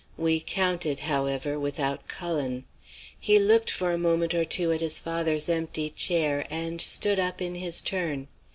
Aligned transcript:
We 0.17 0.39
counted, 0.39 1.01
however, 1.01 1.59
without 1.59 2.07
Cullen. 2.07 2.65
He 3.19 3.37
looked 3.37 3.69
for 3.69 3.91
a 3.91 3.99
moment 3.99 4.33
or 4.33 4.45
two 4.45 4.71
at 4.71 4.81
his 4.81 4.99
father's 4.99 5.47
empty 5.47 5.91
chair, 5.91 6.47
and 6.49 6.81
stood 6.81 7.19
up 7.19 7.39
in 7.39 7.53
his 7.53 7.81
turn. 7.81 8.27